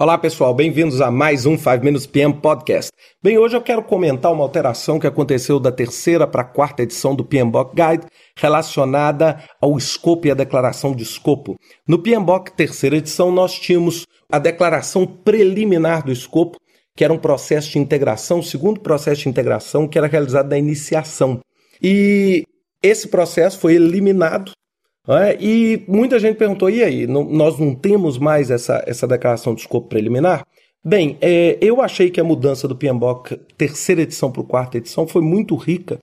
Olá 0.00 0.16
pessoal, 0.16 0.54
bem-vindos 0.54 1.02
a 1.02 1.10
mais 1.10 1.44
um 1.44 1.58
5 1.58 1.84
Minutes 1.84 2.06
PM 2.06 2.32
Podcast. 2.32 2.90
Bem, 3.22 3.36
hoje 3.36 3.54
eu 3.54 3.60
quero 3.60 3.82
comentar 3.82 4.32
uma 4.32 4.42
alteração 4.42 4.98
que 4.98 5.06
aconteceu 5.06 5.60
da 5.60 5.70
terceira 5.70 6.26
para 6.26 6.40
a 6.40 6.44
quarta 6.44 6.82
edição 6.82 7.14
do 7.14 7.22
PMBOK 7.22 7.74
Guide 7.74 8.06
relacionada 8.34 9.44
ao 9.60 9.76
escopo 9.76 10.26
e 10.26 10.30
à 10.30 10.34
declaração 10.34 10.94
de 10.94 11.02
escopo. 11.02 11.54
No 11.86 11.98
PMBOK 11.98 12.50
terceira 12.52 12.96
edição 12.96 13.30
nós 13.30 13.58
tínhamos 13.58 14.06
a 14.32 14.38
declaração 14.38 15.06
preliminar 15.06 16.02
do 16.02 16.10
escopo, 16.10 16.56
que 16.96 17.04
era 17.04 17.12
um 17.12 17.18
processo 17.18 17.70
de 17.72 17.78
integração, 17.78 18.38
o 18.38 18.42
segundo 18.42 18.80
processo 18.80 19.24
de 19.24 19.28
integração 19.28 19.86
que 19.86 19.98
era 19.98 20.06
realizado 20.06 20.48
na 20.48 20.56
iniciação. 20.56 21.40
E 21.82 22.44
esse 22.82 23.06
processo 23.06 23.58
foi 23.58 23.74
eliminado 23.74 24.52
é? 25.18 25.36
E 25.40 25.82
muita 25.88 26.18
gente 26.18 26.36
perguntou: 26.36 26.68
e 26.70 26.82
aí, 26.82 27.06
não, 27.06 27.24
nós 27.24 27.58
não 27.58 27.74
temos 27.74 28.18
mais 28.18 28.50
essa, 28.50 28.82
essa 28.86 29.06
declaração 29.06 29.54
de 29.54 29.62
escopo 29.62 29.88
preliminar? 29.88 30.44
Bem, 30.82 31.18
é, 31.20 31.58
eu 31.60 31.82
achei 31.82 32.10
que 32.10 32.20
a 32.20 32.24
mudança 32.24 32.66
do 32.66 32.74
PMBOK 32.76 33.36
terceira 33.56 34.02
edição 34.02 34.32
para 34.32 34.42
quarta 34.42 34.78
edição 34.78 35.06
foi 35.06 35.20
muito 35.20 35.54
rica, 35.54 35.98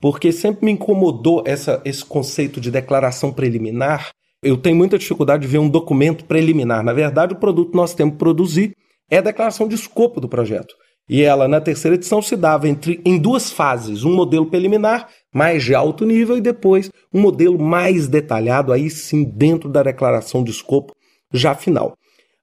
porque 0.00 0.32
sempre 0.32 0.64
me 0.64 0.72
incomodou 0.72 1.42
essa, 1.46 1.82
esse 1.84 2.04
conceito 2.04 2.60
de 2.60 2.70
declaração 2.70 3.32
preliminar. 3.32 4.10
Eu 4.42 4.56
tenho 4.56 4.76
muita 4.76 4.98
dificuldade 4.98 5.42
de 5.42 5.48
ver 5.48 5.58
um 5.58 5.68
documento 5.68 6.24
preliminar. 6.24 6.82
Na 6.82 6.92
verdade, 6.92 7.34
o 7.34 7.38
produto 7.38 7.70
que 7.70 7.76
nós 7.76 7.94
temos 7.94 8.14
que 8.14 8.18
produzir 8.18 8.74
é 9.10 9.18
a 9.18 9.22
declaração 9.22 9.68
de 9.68 9.74
escopo 9.74 10.20
do 10.20 10.28
projeto. 10.28 10.74
E 11.08 11.22
ela, 11.22 11.46
na 11.46 11.60
terceira 11.60 11.96
edição, 11.96 12.22
se 12.22 12.34
dava 12.34 12.68
entre, 12.68 13.00
em 13.04 13.18
duas 13.18 13.50
fases: 13.50 14.04
um 14.04 14.14
modelo 14.14 14.46
preliminar, 14.46 15.08
mais 15.32 15.62
de 15.62 15.74
alto 15.74 16.04
nível, 16.06 16.36
e 16.36 16.40
depois 16.40 16.90
um 17.12 17.20
modelo 17.20 17.58
mais 17.58 18.08
detalhado, 18.08 18.72
aí 18.72 18.88
sim, 18.88 19.24
dentro 19.24 19.68
da 19.68 19.82
declaração 19.82 20.42
de 20.42 20.50
escopo, 20.50 20.94
já 21.32 21.54
final. 21.54 21.94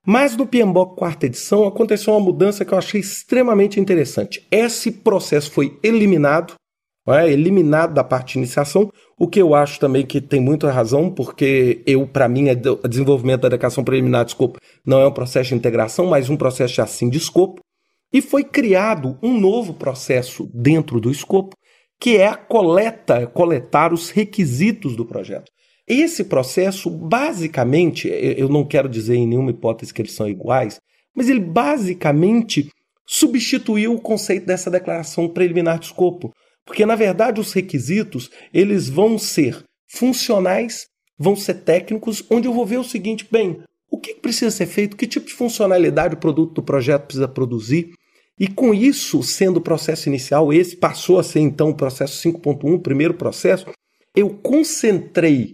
Mas 0.06 0.36
no 0.36 0.48
PMBOK 0.48 0.98
quarta 0.98 1.28
edição 1.28 1.68
aconteceu 1.68 2.14
uma 2.14 2.20
mudança 2.20 2.66
que 2.66 2.74
eu 2.74 2.78
achei 2.78 3.00
extremamente 3.00 3.80
interessante. 3.80 4.46
Esse 4.50 4.92
processo 4.92 5.52
foi 5.52 5.78
eliminado, 5.84 6.56
é? 7.08 7.32
eliminado 7.32 7.94
da 7.94 8.04
parte 8.04 8.34
de 8.34 8.40
iniciação, 8.40 8.92
o 9.18 9.28
que 9.28 9.40
eu 9.40 9.54
acho 9.54 9.80
também 9.80 10.04
que 10.04 10.20
tem 10.20 10.40
muita 10.40 10.72
razão, 10.72 11.12
porque 11.12 11.84
eu, 11.86 12.08
para 12.08 12.28
mim, 12.28 12.46
o 12.50 12.88
desenvolvimento 12.88 13.42
da 13.42 13.50
declaração 13.50 13.84
preliminar 13.84 14.26
de 14.26 14.32
escopo 14.32 14.60
não 14.84 15.00
é 15.00 15.08
um 15.08 15.12
processo 15.12 15.50
de 15.50 15.56
integração, 15.56 16.08
mas 16.08 16.30
um 16.30 16.38
processo 16.38 16.82
assim 16.82 17.08
de 17.08 17.20
escopo. 17.20 17.62
E 18.14 18.22
foi 18.22 18.44
criado 18.44 19.18
um 19.22 19.40
novo 19.40 19.74
processo 19.74 20.50
dentro 20.54 21.00
do 21.00 21.10
escopo, 21.10 21.56
que 22.00 22.18
é 22.18 22.28
a 22.28 22.36
coleta, 22.36 23.28
coletar 23.28 23.94
os 23.94 24.10
requisitos 24.10 24.96
do 24.96 25.06
projeto. 25.06 25.52
Esse 25.88 26.24
processo, 26.24 26.90
basicamente, 26.90 28.08
eu 28.10 28.50
não 28.50 28.66
quero 28.66 28.90
dizer 28.90 29.16
em 29.16 29.28
nenhuma 29.28 29.52
hipótese 29.52 29.94
que 29.94 30.02
eles 30.02 30.14
são 30.14 30.28
iguais, 30.28 30.80
mas 31.16 31.30
ele 31.30 31.40
basicamente 31.40 32.70
substituiu 33.06 33.94
o 33.94 34.02
conceito 34.02 34.46
dessa 34.46 34.72
declaração 34.72 35.28
preliminar 35.28 35.80
de 35.80 35.86
escopo. 35.86 36.32
Porque, 36.66 36.86
na 36.86 36.96
verdade, 36.96 37.42
os 37.42 37.52
requisitos 37.52 38.30
eles 38.54 38.88
vão 38.88 39.18
ser 39.18 39.64
funcionais, 39.88 40.86
vão 41.18 41.36
ser 41.36 41.56
técnicos, 41.56 42.24
onde 42.30 42.48
eu 42.48 42.54
vou 42.54 42.66
ver 42.66 42.78
o 42.78 42.84
seguinte, 42.84 43.28
bem, 43.30 43.62
o 43.90 44.00
que 44.00 44.16
precisa 44.16 44.50
ser 44.50 44.68
feito, 44.68 44.96
que 44.96 45.06
tipo 45.06 45.28
de 45.28 45.34
funcionalidade 45.34 46.16
o 46.16 46.20
produto 46.20 46.54
do 46.54 46.64
projeto 46.64 47.04
precisa 47.04 47.28
produzir, 47.28 47.92
e 48.42 48.48
com 48.48 48.74
isso, 48.74 49.22
sendo 49.22 49.58
o 49.58 49.62
processo 49.62 50.10
inicial, 50.10 50.52
esse 50.52 50.76
passou 50.76 51.20
a 51.20 51.24
ser 51.24 51.42
então 51.42 51.70
o 51.70 51.76
processo 51.76 52.28
5.1, 52.28 52.74
o 52.74 52.80
primeiro 52.80 53.14
processo, 53.14 53.68
eu 54.16 54.32
concentrei 54.32 55.54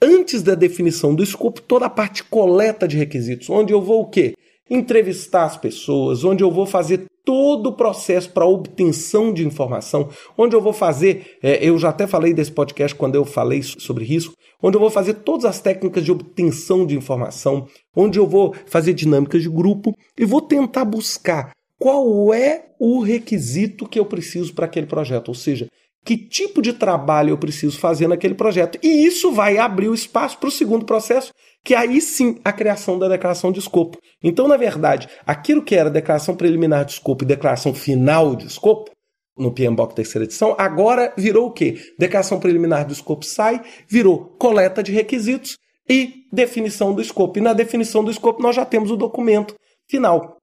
antes 0.00 0.40
da 0.40 0.54
definição 0.54 1.12
do 1.16 1.24
escopo 1.24 1.60
toda 1.60 1.86
a 1.86 1.90
parte 1.90 2.22
coleta 2.22 2.86
de 2.86 2.96
requisitos, 2.96 3.50
onde 3.50 3.72
eu 3.72 3.82
vou 3.82 4.02
o 4.02 4.08
quê? 4.08 4.34
Entrevistar 4.70 5.46
as 5.46 5.56
pessoas, 5.56 6.22
onde 6.22 6.44
eu 6.44 6.50
vou 6.52 6.64
fazer 6.64 7.06
todo 7.24 7.70
o 7.70 7.72
processo 7.72 8.30
para 8.30 8.46
obtenção 8.46 9.34
de 9.34 9.44
informação, 9.44 10.08
onde 10.36 10.54
eu 10.54 10.60
vou 10.60 10.72
fazer, 10.72 11.38
é, 11.42 11.68
eu 11.68 11.76
já 11.76 11.88
até 11.88 12.06
falei 12.06 12.32
desse 12.32 12.52
podcast 12.52 12.96
quando 12.96 13.16
eu 13.16 13.24
falei 13.24 13.64
sobre 13.64 14.04
risco, 14.04 14.32
onde 14.62 14.76
eu 14.76 14.80
vou 14.80 14.90
fazer 14.90 15.14
todas 15.14 15.44
as 15.44 15.60
técnicas 15.60 16.04
de 16.04 16.12
obtenção 16.12 16.86
de 16.86 16.96
informação, 16.96 17.66
onde 17.96 18.16
eu 18.16 18.28
vou 18.28 18.54
fazer 18.66 18.92
dinâmicas 18.94 19.42
de 19.42 19.48
grupo 19.48 19.92
e 20.16 20.24
vou 20.24 20.40
tentar 20.40 20.84
buscar 20.84 21.50
qual 21.78 22.34
é 22.34 22.66
o 22.78 23.00
requisito 23.00 23.88
que 23.88 23.98
eu 23.98 24.04
preciso 24.04 24.54
para 24.54 24.66
aquele 24.66 24.86
projeto, 24.86 25.28
ou 25.28 25.34
seja, 25.34 25.68
que 26.04 26.16
tipo 26.16 26.62
de 26.62 26.72
trabalho 26.72 27.30
eu 27.30 27.38
preciso 27.38 27.78
fazer 27.78 28.08
naquele 28.08 28.34
projeto. 28.34 28.78
E 28.82 29.06
isso 29.06 29.30
vai 29.32 29.58
abrir 29.58 29.88
o 29.88 29.94
espaço 29.94 30.38
para 30.38 30.48
o 30.48 30.52
segundo 30.52 30.86
processo, 30.86 31.32
que 31.64 31.74
aí 31.74 32.00
sim 32.00 32.38
a 32.44 32.52
criação 32.52 32.98
da 32.98 33.08
declaração 33.08 33.52
de 33.52 33.58
escopo. 33.58 33.98
Então, 34.22 34.48
na 34.48 34.56
verdade, 34.56 35.08
aquilo 35.26 35.62
que 35.62 35.74
era 35.74 35.90
declaração 35.90 36.34
preliminar 36.34 36.84
de 36.84 36.92
escopo 36.92 37.24
e 37.24 37.26
declaração 37.26 37.74
final 37.74 38.34
de 38.34 38.46
escopo, 38.46 38.90
no 39.36 39.52
PMBOK 39.52 39.94
terceira 39.94 40.24
edição, 40.24 40.56
agora 40.58 41.12
virou 41.16 41.46
o 41.46 41.52
quê? 41.52 41.78
Declaração 41.98 42.40
preliminar 42.40 42.86
do 42.86 42.92
escopo 42.92 43.24
sai, 43.24 43.62
virou 43.86 44.34
coleta 44.38 44.82
de 44.82 44.90
requisitos 44.90 45.58
e 45.88 46.24
definição 46.32 46.92
do 46.92 47.00
escopo. 47.00 47.38
E 47.38 47.42
na 47.42 47.52
definição 47.52 48.02
do 48.02 48.10
escopo 48.10 48.42
nós 48.42 48.56
já 48.56 48.64
temos 48.64 48.90
o 48.90 48.96
documento 48.96 49.54
final. 49.88 50.37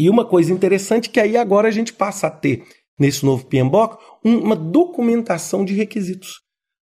E 0.00 0.08
uma 0.08 0.24
coisa 0.24 0.50
interessante 0.50 1.10
que 1.10 1.20
aí 1.20 1.36
agora 1.36 1.68
a 1.68 1.70
gente 1.70 1.92
passa 1.92 2.26
a 2.26 2.30
ter 2.30 2.64
nesse 2.98 3.22
novo 3.22 3.44
PMBOK 3.44 3.98
uma 4.24 4.56
documentação 4.56 5.62
de 5.62 5.74
requisitos. 5.74 6.40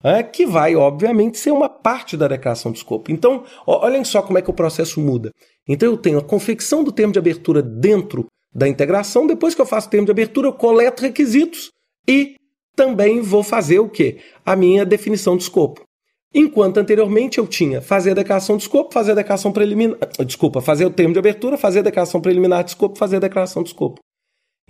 É, 0.03 0.23
que 0.23 0.47
vai, 0.47 0.75
obviamente, 0.75 1.39
ser 1.39 1.53
uma 1.53 1.69
parte 1.69 2.17
da 2.17 2.27
declaração 2.27 2.73
de 2.73 2.79
escopo. 2.79 3.13
Então, 3.13 3.45
ó, 3.65 3.87
olhem 3.87 4.03
só 4.03 4.21
como 4.21 4.37
é 4.37 4.43
que 4.43 4.51
o 4.51 4.55
processo 4.55 4.99
muda. 4.99 5.31
Então, 5.69 5.89
eu 5.89 5.97
tenho 5.97 6.19
a 6.19 6.25
confecção 6.25 6.83
do 6.83 6.91
termo 6.91 7.13
de 7.13 7.21
abertura 7.21 7.63
dentro 7.63 8.27
da 8.53 8.67
integração. 8.67 9.27
Depois 9.27 9.55
que 9.55 9.61
eu 9.61 9.67
faço 9.67 9.87
o 9.87 9.91
termo 9.91 10.07
de 10.07 10.11
abertura, 10.11 10.49
eu 10.49 10.55
coleto 10.55 11.03
requisitos 11.03 11.71
e 12.09 12.35
também 12.75 13.21
vou 13.21 13.45
fazer 13.45 13.79
o 13.79 13.89
quê? 13.89 14.19
A 14.45 14.57
minha 14.57 14.85
definição 14.85 15.37
de 15.37 15.45
escopo. 15.45 15.85
Enquanto 16.35 16.79
anteriormente 16.79 17.39
eu 17.39 17.47
tinha 17.47 17.83
fazer 17.83 18.13
a 18.13 18.15
declaração 18.15 18.57
de 18.57 18.63
escopo, 18.63 18.93
fazer 18.93 19.13
a 19.13 19.17
declaração 19.17 19.53
preliminar, 19.53 19.99
desculpa, 20.25 20.63
fazer 20.63 20.87
o 20.87 20.91
termo 20.91 21.13
de 21.13 21.19
abertura, 21.19 21.59
fazer 21.59 21.81
a 21.81 21.83
declaração 21.83 22.21
preliminar 22.21 22.65
de 22.65 22.71
escopo, 22.71 22.99
fazer 22.99 23.17
a 23.17 23.21
declaração 23.21 23.63
de 23.63 23.69
escopo. 23.69 24.01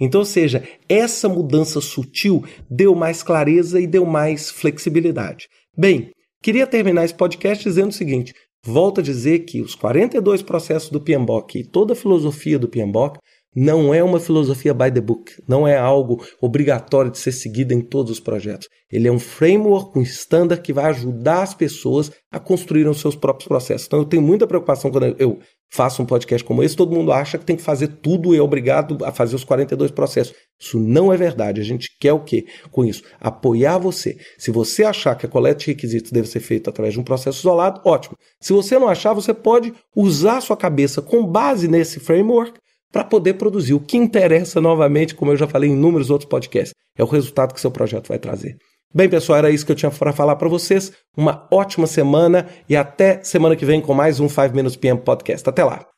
Então, 0.00 0.20
ou 0.20 0.24
seja, 0.24 0.66
essa 0.88 1.28
mudança 1.28 1.80
sutil 1.80 2.44
deu 2.68 2.94
mais 2.94 3.22
clareza 3.22 3.80
e 3.80 3.86
deu 3.86 4.04
mais 4.04 4.50
flexibilidade. 4.50 5.46
Bem, 5.76 6.10
queria 6.42 6.66
terminar 6.66 7.04
esse 7.04 7.14
podcast 7.14 7.62
dizendo 7.62 7.90
o 7.90 7.94
seguinte: 7.94 8.34
volto 8.66 9.00
a 9.00 9.02
dizer 9.02 9.40
que 9.40 9.60
os 9.60 9.76
42 9.76 10.42
processos 10.42 10.90
do 10.90 11.00
PMBOK 11.00 11.60
e 11.60 11.64
toda 11.64 11.92
a 11.92 11.96
filosofia 11.96 12.58
do 12.58 12.68
PMBOK 12.68 13.20
não 13.54 13.92
é 13.92 14.02
uma 14.02 14.18
filosofia 14.18 14.72
by 14.72 14.90
the 14.90 15.00
book, 15.00 15.32
não 15.46 15.68
é 15.68 15.76
algo 15.76 16.24
obrigatório 16.40 17.10
de 17.10 17.18
ser 17.18 17.32
seguido 17.32 17.74
em 17.74 17.80
todos 17.80 18.10
os 18.10 18.20
projetos. 18.20 18.68
Ele 18.90 19.08
é 19.08 19.12
um 19.12 19.18
framework, 19.18 19.98
um 19.98 20.02
standard 20.02 20.62
que 20.62 20.72
vai 20.72 20.86
ajudar 20.86 21.42
as 21.42 21.54
pessoas 21.54 22.10
a 22.30 22.38
construírem 22.38 22.90
os 22.90 23.00
seus 23.00 23.16
próprios 23.16 23.48
processos. 23.48 23.86
Então 23.86 24.00
eu 24.00 24.04
tenho 24.04 24.22
muita 24.22 24.46
preocupação 24.46 24.90
quando 24.90 25.14
eu 25.18 25.38
faço 25.72 26.02
um 26.02 26.06
podcast 26.06 26.46
como 26.46 26.62
esse, 26.62 26.76
todo 26.76 26.94
mundo 26.94 27.12
acha 27.12 27.38
que 27.38 27.46
tem 27.46 27.56
que 27.56 27.62
fazer 27.62 27.88
tudo 27.88 28.34
e 28.34 28.38
é 28.38 28.42
obrigado 28.42 29.02
a 29.04 29.10
fazer 29.10 29.34
os 29.34 29.44
42 29.44 29.90
processos. 29.90 30.34
Isso 30.60 30.78
não 30.78 31.12
é 31.12 31.16
verdade. 31.16 31.60
A 31.60 31.64
gente 31.64 31.88
quer 31.98 32.12
o 32.12 32.20
quê 32.20 32.44
com 32.70 32.84
isso? 32.84 33.02
Apoiar 33.18 33.78
você. 33.78 34.18
Se 34.36 34.50
você 34.50 34.84
achar 34.84 35.14
que 35.14 35.24
a 35.24 35.28
coleta 35.28 35.60
de 35.60 35.66
requisitos 35.68 36.12
deve 36.12 36.28
ser 36.28 36.40
feita 36.40 36.68
através 36.68 36.92
de 36.92 37.00
um 37.00 37.04
processo 37.04 37.40
isolado, 37.40 37.80
ótimo. 37.84 38.16
Se 38.40 38.52
você 38.52 38.78
não 38.78 38.88
achar, 38.88 39.14
você 39.14 39.32
pode 39.32 39.72
usar 39.96 40.42
sua 40.42 40.56
cabeça 40.56 41.00
com 41.00 41.26
base 41.26 41.66
nesse 41.66 41.98
framework 41.98 42.60
para 42.92 43.02
poder 43.02 43.34
produzir. 43.34 43.72
O 43.72 43.80
que 43.80 43.96
interessa, 43.96 44.60
novamente, 44.60 45.14
como 45.14 45.32
eu 45.32 45.36
já 45.36 45.48
falei 45.48 45.70
em 45.70 45.72
inúmeros 45.72 46.10
outros 46.10 46.28
podcasts, 46.28 46.74
é 46.96 47.02
o 47.02 47.06
resultado 47.06 47.54
que 47.54 47.60
seu 47.60 47.70
projeto 47.70 48.08
vai 48.08 48.18
trazer. 48.18 48.56
Bem, 48.94 49.08
pessoal, 49.08 49.38
era 49.38 49.50
isso 49.50 49.64
que 49.64 49.72
eu 49.72 49.76
tinha 49.76 49.90
para 49.90 50.12
falar 50.12 50.36
para 50.36 50.48
vocês. 50.48 50.92
Uma 51.16 51.48
ótima 51.50 51.86
semana 51.86 52.46
e 52.68 52.76
até 52.76 53.22
semana 53.24 53.56
que 53.56 53.64
vem 53.64 53.80
com 53.80 53.94
mais 53.94 54.20
um 54.20 54.28
5 54.28 54.54
Minutes 54.54 54.76
PM 54.76 55.00
Podcast. 55.00 55.48
Até 55.48 55.64
lá! 55.64 55.91